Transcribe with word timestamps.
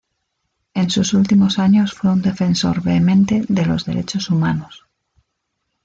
En 0.73 0.89
sus 0.89 1.13
últimos 1.13 1.59
años 1.59 1.93
fue 1.93 2.09
un 2.09 2.23
defensor 2.23 2.81
vehemente 2.81 3.45
de 3.47 3.67
los 3.67 3.85
derechos 3.85 4.31
humanos. 4.31 4.87